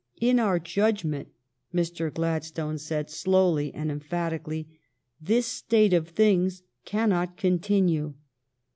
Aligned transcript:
'In 0.29 0.39
our 0.39 0.57
judg 0.57 1.03
ment,' 1.05 1.27
Mr. 1.71 2.11
Gladstone 2.11 2.79
said, 2.79 3.11
slowly 3.11 3.71
and 3.71 3.91
emphatically, 3.91 4.79
* 4.97 5.21
this 5.31 5.45
state 5.45 5.93
of 5.93 6.07
things 6.07 6.63
cannot 6.85 7.37
continue.' 7.37 8.15